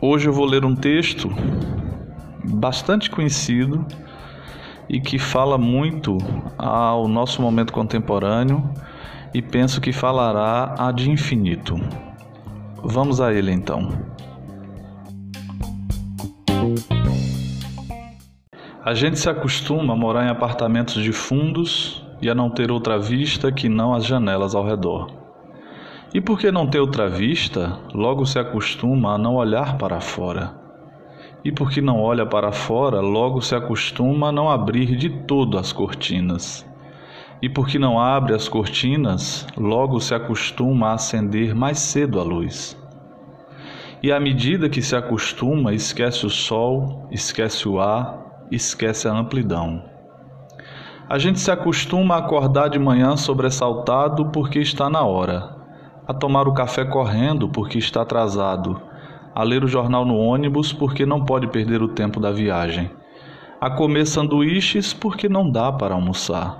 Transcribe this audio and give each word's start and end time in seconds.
Hoje 0.00 0.28
eu 0.28 0.32
vou 0.32 0.46
ler 0.46 0.64
um 0.64 0.74
texto 0.74 1.28
bastante 2.44 3.10
conhecido 3.10 3.84
e 4.88 5.00
que 5.00 5.18
fala 5.18 5.58
muito 5.58 6.16
ao 6.56 7.06
nosso 7.06 7.42
momento 7.42 7.72
contemporâneo 7.72 8.72
e 9.34 9.42
penso 9.42 9.80
que 9.80 9.92
falará 9.92 10.74
a 10.78 10.92
de 10.92 11.10
infinito. 11.10 11.74
Vamos 12.82 13.20
a 13.20 13.32
ele 13.32 13.52
então. 13.52 13.88
A 18.84 18.94
gente 18.94 19.18
se 19.18 19.28
acostuma 19.28 19.92
a 19.92 19.96
morar 19.96 20.24
em 20.24 20.30
apartamentos 20.30 21.02
de 21.02 21.12
fundos 21.12 22.06
e 22.22 22.30
a 22.30 22.34
não 22.34 22.48
ter 22.48 22.70
outra 22.70 22.96
vista 22.96 23.50
que 23.50 23.68
não 23.68 23.92
as 23.92 24.04
janelas 24.04 24.54
ao 24.54 24.64
redor. 24.64 25.10
E 26.14 26.20
porque 26.20 26.52
não 26.52 26.66
ter 26.66 26.78
outra 26.78 27.08
vista, 27.08 27.76
logo 27.92 28.24
se 28.24 28.38
acostuma 28.38 29.14
a 29.14 29.18
não 29.18 29.34
olhar 29.34 29.76
para 29.76 30.00
fora. 30.00 30.54
E 31.44 31.50
porque 31.50 31.80
não 31.80 32.00
olha 32.00 32.24
para 32.24 32.52
fora, 32.52 33.00
logo 33.00 33.42
se 33.42 33.54
acostuma 33.54 34.28
a 34.28 34.32
não 34.32 34.48
abrir 34.48 34.96
de 34.96 35.10
todo 35.10 35.58
as 35.58 35.72
cortinas. 35.72 36.64
E 37.42 37.48
porque 37.48 37.80
não 37.80 38.00
abre 38.00 38.32
as 38.32 38.48
cortinas, 38.48 39.44
logo 39.56 39.98
se 39.98 40.14
acostuma 40.14 40.90
a 40.90 40.94
acender 40.94 41.52
mais 41.52 41.80
cedo 41.80 42.20
a 42.20 42.22
luz. 42.22 42.80
E 44.00 44.12
à 44.12 44.20
medida 44.20 44.68
que 44.68 44.80
se 44.80 44.94
acostuma, 44.94 45.74
esquece 45.74 46.24
o 46.24 46.30
sol, 46.30 47.08
esquece 47.10 47.68
o 47.68 47.80
ar, 47.80 48.27
esquece 48.50 49.08
a 49.08 49.12
amplidão. 49.12 49.82
A 51.08 51.18
gente 51.18 51.40
se 51.40 51.50
acostuma 51.50 52.16
a 52.16 52.18
acordar 52.18 52.68
de 52.68 52.78
manhã 52.78 53.16
sobressaltado 53.16 54.26
porque 54.26 54.58
está 54.58 54.90
na 54.90 55.02
hora 55.02 55.58
a 56.08 56.14
tomar 56.14 56.48
o 56.48 56.54
café 56.54 56.86
correndo 56.86 57.50
porque 57.50 57.76
está 57.76 58.00
atrasado, 58.00 58.80
a 59.34 59.42
ler 59.42 59.62
o 59.62 59.68
jornal 59.68 60.06
no 60.06 60.16
ônibus 60.16 60.72
porque 60.72 61.04
não 61.04 61.22
pode 61.22 61.46
perder 61.48 61.82
o 61.82 61.88
tempo 61.88 62.18
da 62.18 62.32
viagem, 62.32 62.90
a 63.60 63.68
comer 63.68 64.06
sanduíches 64.06 64.94
porque 64.94 65.28
não 65.28 65.50
dá 65.50 65.70
para 65.70 65.94
almoçar, 65.94 66.58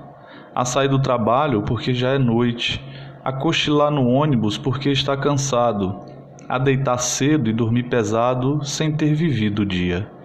a 0.53 0.63
sair 0.65 0.87
do 0.87 1.01
trabalho 1.01 1.63
porque 1.63 1.95
já 1.95 2.09
é 2.09 2.19
noite, 2.19 2.79
a 3.23 3.33
cochilar 3.33 3.89
no 3.89 4.07
ônibus 4.07 4.55
porque 4.55 4.91
está 4.91 5.17
cansado, 5.17 5.99
a 6.47 6.59
deitar 6.59 6.99
cedo 6.99 7.49
e 7.49 7.53
dormir 7.53 7.89
pesado 7.89 8.63
sem 8.63 8.95
ter 8.95 9.15
vivido 9.15 9.63
o 9.63 9.65
dia. 9.65 10.18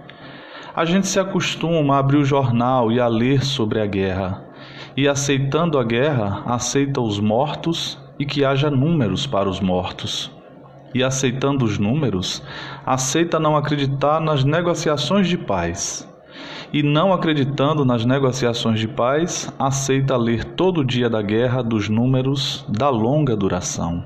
A 0.76 0.84
gente 0.84 1.06
se 1.06 1.20
acostuma 1.20 1.94
a 1.94 1.98
abrir 2.00 2.16
o 2.16 2.24
jornal 2.24 2.90
e 2.90 2.98
a 2.98 3.06
ler 3.06 3.44
sobre 3.44 3.80
a 3.80 3.86
guerra, 3.86 4.42
e 4.96 5.06
aceitando 5.06 5.78
a 5.78 5.84
guerra, 5.84 6.42
aceita 6.46 7.00
os 7.00 7.20
mortos 7.20 7.96
e 8.18 8.26
que 8.26 8.44
haja 8.44 8.68
números 8.68 9.24
para 9.24 9.48
os 9.48 9.60
mortos. 9.60 10.32
E 10.92 11.04
aceitando 11.04 11.64
os 11.64 11.78
números, 11.78 12.42
aceita 12.84 13.38
não 13.38 13.56
acreditar 13.56 14.20
nas 14.20 14.42
negociações 14.42 15.28
de 15.28 15.38
paz. 15.38 16.12
E 16.72 16.82
não 16.82 17.12
acreditando 17.12 17.84
nas 17.84 18.04
negociações 18.04 18.80
de 18.80 18.88
paz, 18.88 19.54
aceita 19.56 20.16
ler 20.16 20.42
todo 20.42 20.84
dia 20.84 21.08
da 21.08 21.22
guerra 21.22 21.62
dos 21.62 21.88
números 21.88 22.66
da 22.68 22.90
longa 22.90 23.36
duração. 23.36 24.04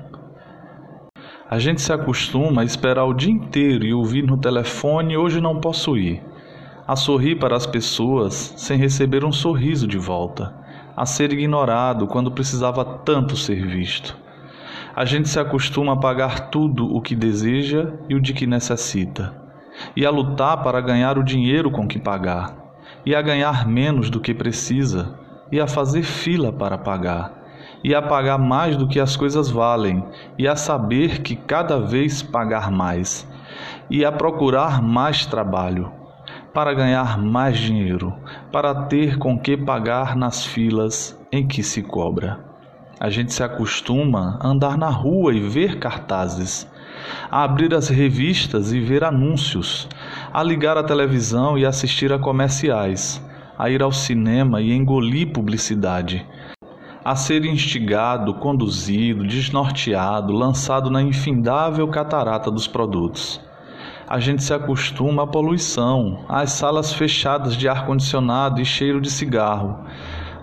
A 1.49 1.57
gente 1.57 1.81
se 1.81 1.91
acostuma 1.91 2.61
a 2.61 2.65
esperar 2.65 3.05
o 3.05 3.13
dia 3.15 3.33
inteiro 3.33 3.83
e 3.83 3.91
ouvir 3.91 4.21
no 4.21 4.37
telefone 4.37 5.17
hoje 5.17 5.41
não 5.41 5.59
posso 5.59 5.97
ir. 5.97 6.29
A 6.89 6.95
sorrir 6.95 7.35
para 7.35 7.55
as 7.55 7.67
pessoas 7.67 8.55
sem 8.57 8.75
receber 8.75 9.23
um 9.23 9.31
sorriso 9.31 9.85
de 9.85 9.99
volta 9.99 10.55
a 10.97 11.05
ser 11.05 11.31
ignorado 11.31 12.07
quando 12.07 12.31
precisava 12.31 12.83
tanto 12.83 13.37
ser 13.37 13.63
visto. 13.67 14.17
A 14.95 15.05
gente 15.05 15.29
se 15.29 15.39
acostuma 15.39 15.93
a 15.93 15.97
pagar 15.97 16.49
tudo 16.49 16.91
o 16.91 16.99
que 16.99 17.15
deseja 17.15 17.93
e 18.09 18.15
o 18.15 18.19
de 18.19 18.33
que 18.33 18.47
necessita, 18.47 19.39
e 19.95 20.03
a 20.03 20.09
lutar 20.09 20.63
para 20.63 20.81
ganhar 20.81 21.19
o 21.19 21.23
dinheiro 21.23 21.69
com 21.69 21.87
que 21.87 21.99
pagar, 21.99 22.57
e 23.05 23.13
a 23.13 23.21
ganhar 23.21 23.67
menos 23.67 24.09
do 24.09 24.19
que 24.19 24.33
precisa, 24.33 25.13
e 25.51 25.59
a 25.59 25.67
fazer 25.67 26.01
fila 26.01 26.51
para 26.51 26.75
pagar, 26.75 27.31
e 27.83 27.93
a 27.93 28.01
pagar 28.01 28.39
mais 28.39 28.75
do 28.75 28.87
que 28.87 28.99
as 28.99 29.15
coisas 29.15 29.51
valem, 29.51 30.03
e 30.39 30.47
a 30.47 30.55
saber 30.55 31.21
que 31.21 31.35
cada 31.35 31.79
vez 31.79 32.23
pagar 32.23 32.71
mais, 32.71 33.31
e 33.91 34.03
a 34.03 34.11
procurar 34.11 34.81
mais 34.81 35.27
trabalho 35.27 35.98
para 36.53 36.73
ganhar 36.73 37.17
mais 37.17 37.57
dinheiro, 37.57 38.13
para 38.51 38.73
ter 38.85 39.17
com 39.17 39.37
que 39.37 39.55
pagar 39.55 40.15
nas 40.15 40.45
filas 40.45 41.17
em 41.31 41.47
que 41.47 41.61
se 41.61 41.83
cobra. 41.83 42.39
A 42.99 43.09
gente 43.09 43.33
se 43.33 43.43
acostuma 43.43 44.37
a 44.41 44.47
andar 44.47 44.77
na 44.77 44.89
rua 44.89 45.33
e 45.33 45.39
ver 45.39 45.79
cartazes, 45.79 46.67
a 47.31 47.43
abrir 47.43 47.73
as 47.73 47.87
revistas 47.87 48.73
e 48.73 48.79
ver 48.79 49.03
anúncios, 49.03 49.87
a 50.33 50.43
ligar 50.43 50.77
a 50.77 50.83
televisão 50.83 51.57
e 51.57 51.65
assistir 51.65 52.11
a 52.11 52.19
comerciais, 52.19 53.23
a 53.57 53.69
ir 53.69 53.81
ao 53.81 53.91
cinema 53.91 54.61
e 54.61 54.73
engolir 54.73 55.31
publicidade, 55.31 56.25
a 57.05 57.15
ser 57.15 57.45
instigado, 57.45 58.33
conduzido, 58.35 59.25
desnorteado, 59.25 60.33
lançado 60.33 60.89
na 60.89 61.01
infindável 61.01 61.87
catarata 61.87 62.51
dos 62.51 62.67
produtos 62.67 63.48
a 64.09 64.19
gente 64.19 64.41
se 64.43 64.51
acostuma 64.51 65.21
à 65.21 65.27
poluição, 65.27 66.25
às 66.27 66.53
salas 66.53 66.91
fechadas 66.91 67.55
de 67.55 67.69
ar-condicionado 67.69 68.59
e 68.59 68.65
cheiro 68.65 68.99
de 68.99 69.11
cigarro, 69.11 69.81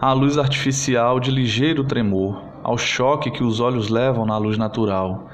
à 0.01 0.13
luz 0.13 0.39
artificial 0.39 1.19
de 1.19 1.33
ligeiro 1.33 1.83
tremor, 1.83 2.41
ao 2.63 2.79
choque 2.79 3.29
que 3.29 3.43
os 3.43 3.59
olhos 3.59 3.89
levam 3.89 4.25
na 4.25 4.39
luz 4.39 4.57
natural, 4.57 5.27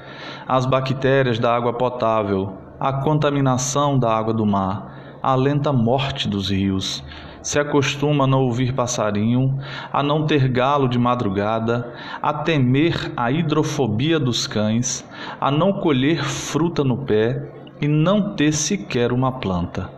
às 0.48 0.64
bactérias 0.64 1.38
da 1.38 1.54
água 1.54 1.74
potável, 1.74 2.54
à 2.80 2.90
contaminação 2.90 3.98
da 3.98 4.10
água 4.10 4.32
do 4.32 4.46
mar, 4.46 5.18
à 5.22 5.34
lenta 5.34 5.70
morte 5.70 6.26
dos 6.26 6.48
rios. 6.48 7.04
Se 7.42 7.58
acostuma 7.58 8.24
a 8.24 8.26
não 8.26 8.44
ouvir 8.44 8.72
passarinho, 8.72 9.58
a 9.92 10.02
não 10.02 10.24
ter 10.24 10.48
galo 10.48 10.88
de 10.88 10.98
madrugada, 10.98 11.92
a 12.22 12.32
temer 12.32 13.12
a 13.14 13.30
hidrofobia 13.30 14.18
dos 14.18 14.46
cães, 14.46 15.06
a 15.38 15.50
não 15.50 15.74
colher 15.74 16.24
fruta 16.24 16.82
no 16.82 16.96
pé, 16.96 17.60
e 17.82 17.88
não 17.88 18.36
ter 18.36 18.52
sequer 18.52 19.10
uma 19.10 19.40
planta. 19.40 19.90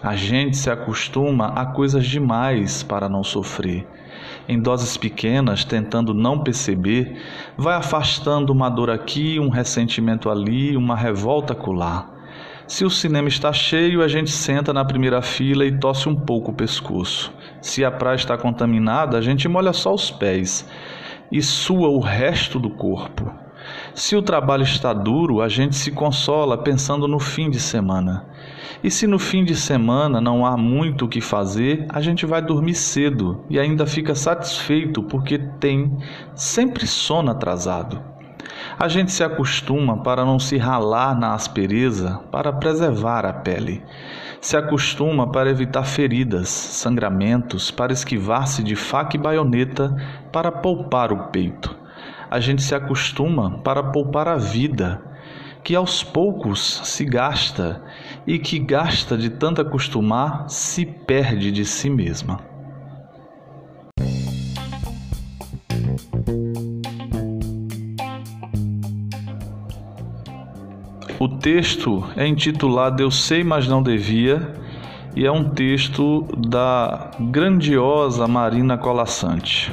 A 0.00 0.14
gente 0.14 0.56
se 0.56 0.70
acostuma 0.70 1.48
a 1.48 1.66
coisas 1.66 2.06
demais 2.06 2.84
para 2.84 3.08
não 3.08 3.24
sofrer. 3.24 3.84
Em 4.48 4.60
doses 4.60 4.96
pequenas, 4.96 5.64
tentando 5.64 6.14
não 6.14 6.38
perceber, 6.38 7.20
vai 7.56 7.74
afastando 7.74 8.52
uma 8.52 8.68
dor 8.68 8.90
aqui, 8.90 9.40
um 9.40 9.48
ressentimento 9.48 10.30
ali, 10.30 10.76
uma 10.76 10.94
revolta 10.94 11.52
acolá. 11.52 12.10
Se 12.68 12.84
o 12.84 12.90
cinema 12.90 13.26
está 13.26 13.52
cheio, 13.52 14.02
a 14.02 14.08
gente 14.08 14.30
senta 14.30 14.72
na 14.72 14.84
primeira 14.84 15.20
fila 15.20 15.64
e 15.64 15.76
tosse 15.76 16.08
um 16.08 16.14
pouco 16.14 16.52
o 16.52 16.54
pescoço. 16.54 17.32
Se 17.60 17.84
a 17.84 17.90
praia 17.90 18.14
está 18.14 18.38
contaminada, 18.38 19.18
a 19.18 19.20
gente 19.20 19.48
molha 19.48 19.72
só 19.72 19.92
os 19.92 20.12
pés 20.12 20.68
e 21.30 21.42
sua 21.42 21.88
o 21.88 21.98
resto 21.98 22.60
do 22.60 22.70
corpo. 22.70 23.41
Se 23.94 24.16
o 24.16 24.22
trabalho 24.22 24.62
está 24.62 24.92
duro, 24.92 25.42
a 25.42 25.48
gente 25.48 25.76
se 25.76 25.90
consola 25.90 26.56
pensando 26.58 27.06
no 27.06 27.18
fim 27.18 27.50
de 27.50 27.60
semana. 27.60 28.26
E 28.82 28.90
se 28.90 29.06
no 29.06 29.18
fim 29.18 29.44
de 29.44 29.54
semana 29.54 30.20
não 30.20 30.44
há 30.44 30.56
muito 30.56 31.04
o 31.04 31.08
que 31.08 31.20
fazer, 31.20 31.86
a 31.88 32.00
gente 32.00 32.26
vai 32.26 32.42
dormir 32.42 32.74
cedo 32.74 33.44
e 33.48 33.58
ainda 33.58 33.86
fica 33.86 34.14
satisfeito 34.14 35.02
porque 35.02 35.38
tem 35.38 35.96
sempre 36.34 36.86
sono 36.86 37.30
atrasado. 37.30 38.00
A 38.78 38.88
gente 38.88 39.12
se 39.12 39.22
acostuma 39.22 40.02
para 40.02 40.24
não 40.24 40.38
se 40.38 40.56
ralar 40.56 41.18
na 41.18 41.34
aspereza, 41.34 42.20
para 42.30 42.52
preservar 42.52 43.24
a 43.24 43.32
pele. 43.32 43.82
Se 44.40 44.56
acostuma 44.56 45.30
para 45.30 45.50
evitar 45.50 45.84
feridas, 45.84 46.48
sangramentos, 46.48 47.70
para 47.70 47.92
esquivar-se 47.92 48.62
de 48.62 48.74
faca 48.74 49.16
e 49.16 49.20
baioneta, 49.20 49.94
para 50.32 50.50
poupar 50.50 51.12
o 51.12 51.28
peito 51.28 51.81
a 52.32 52.40
gente 52.40 52.62
se 52.62 52.74
acostuma 52.74 53.58
para 53.58 53.82
poupar 53.82 54.26
a 54.26 54.36
vida, 54.36 55.02
que 55.62 55.76
aos 55.76 56.02
poucos 56.02 56.80
se 56.82 57.04
gasta 57.04 57.84
e 58.26 58.38
que 58.38 58.58
gasta 58.58 59.18
de 59.18 59.28
tanto 59.28 59.60
acostumar 59.60 60.48
se 60.48 60.86
perde 60.86 61.52
de 61.52 61.66
si 61.66 61.90
mesma. 61.90 62.40
O 71.20 71.28
texto 71.28 72.02
é 72.16 72.26
intitulado 72.26 73.02
Eu 73.02 73.10
Sei, 73.10 73.44
Mas 73.44 73.68
Não 73.68 73.82
Devia 73.82 74.54
e 75.14 75.26
é 75.26 75.30
um 75.30 75.50
texto 75.50 76.26
da 76.48 77.10
grandiosa 77.20 78.26
Marina 78.26 78.78
Colassante. 78.78 79.70